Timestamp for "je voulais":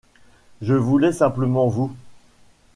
0.63-1.11